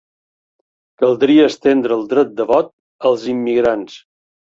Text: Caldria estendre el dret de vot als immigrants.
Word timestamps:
Caldria 1.01 1.43
estendre 1.49 1.97
el 1.97 2.01
dret 2.13 2.31
de 2.39 2.47
vot 2.53 2.73
als 3.11 3.27
immigrants. 3.35 3.99